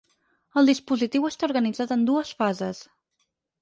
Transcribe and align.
El 0.61 0.71
dispositiu 0.71 1.29
està 1.31 1.51
organitzat 1.51 1.97
en 1.99 2.09
dues 2.11 2.35
fases. 2.43 2.85